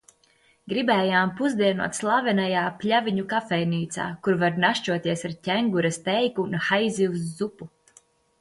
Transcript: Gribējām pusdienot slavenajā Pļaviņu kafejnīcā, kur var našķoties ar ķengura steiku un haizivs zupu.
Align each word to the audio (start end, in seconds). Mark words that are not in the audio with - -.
Gribējām 0.71 1.33
pusdienot 1.41 1.97
slavenajā 1.97 2.63
Pļaviņu 2.83 3.27
kafejnīcā, 3.35 4.07
kur 4.25 4.41
var 4.45 4.57
našķoties 4.67 5.25
ar 5.31 5.39
ķengura 5.49 5.95
steiku 5.99 6.47
un 6.49 6.61
haizivs 6.71 7.29
zupu. 7.43 7.71